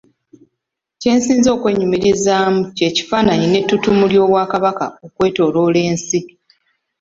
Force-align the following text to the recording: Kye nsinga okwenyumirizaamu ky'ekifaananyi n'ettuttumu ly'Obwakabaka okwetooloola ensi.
Kye 0.99 1.11
nsinga 1.17 1.49
okwenyumirizaamu 1.55 2.59
ky'ekifaananyi 2.75 3.45
n'ettuttumu 3.49 4.03
ly'Obwakabaka 4.11 4.85
okwetooloola 5.05 5.79
ensi. 5.89 6.19